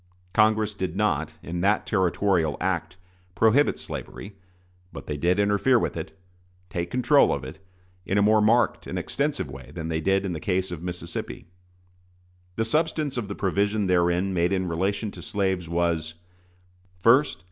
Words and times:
Congress 0.33 0.73
did 0.73 0.95
not, 0.95 1.37
in 1.43 1.61
the 1.61 1.79
Territorial 1.85 2.57
Act, 2.59 2.97
prohibit 3.35 3.77
slavery; 3.77 4.35
but 4.91 5.05
they 5.05 5.15
did 5.15 5.37
interfere 5.39 5.77
with 5.77 5.95
it 5.95 6.17
take 6.71 6.89
control 6.89 7.31
of 7.31 7.43
it 7.43 7.59
in 8.03 8.17
a 8.17 8.21
more 8.23 8.41
marked 8.41 8.87
and 8.87 8.97
extensive 8.97 9.47
way 9.47 9.69
than 9.75 9.89
they 9.89 10.01
did 10.01 10.25
in 10.25 10.31
the 10.33 10.39
case 10.39 10.71
of 10.71 10.81
Mississippi. 10.81 11.45
The 12.55 12.65
substance 12.65 13.15
of 13.15 13.27
the 13.27 13.35
provision 13.35 13.85
therein 13.85 14.33
made 14.33 14.51
in 14.51 14.67
relation 14.67 15.11
to 15.11 15.21
slaves 15.21 15.69
was: 15.69 16.15
1st. 17.03 17.37